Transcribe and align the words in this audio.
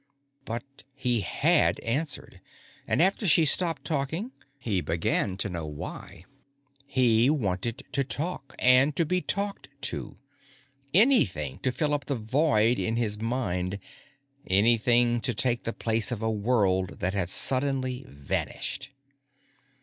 But 0.45 0.83
he 0.95 1.19
had 1.21 1.79
answered, 1.81 2.41
and 2.87 3.03
after 3.03 3.27
she 3.27 3.45
stopped 3.45 3.85
talking, 3.85 4.31
he 4.57 4.81
began 4.81 5.37
to 5.37 5.47
know 5.47 5.67
why. 5.67 6.25
He 6.87 7.29
wanted 7.29 7.83
to 7.91 8.03
talk 8.03 8.55
and 8.57 8.95
to 8.95 9.05
be 9.05 9.21
talked 9.21 9.69
to. 9.81 10.15
Anything 10.91 11.59
to 11.59 11.71
fill 11.71 11.93
up 11.93 12.05
the 12.07 12.15
void 12.15 12.79
in 12.79 12.95
his 12.95 13.21
mind; 13.21 13.77
anything 14.47 15.21
to 15.21 15.35
take 15.35 15.65
the 15.65 15.71
place 15.73 16.11
of 16.11 16.23
a 16.23 16.31
world 16.31 16.99
that 17.01 17.13
had 17.13 17.29
suddenly 17.29 18.03
vanished. 18.07 18.89